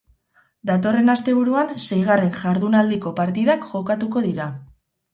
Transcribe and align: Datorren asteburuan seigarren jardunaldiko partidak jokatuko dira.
Datorren 0.69 1.11
asteburuan 1.15 1.69
seigarren 1.89 2.33
jardunaldiko 2.41 3.15
partidak 3.23 3.71
jokatuko 3.73 4.29
dira. 4.31 4.53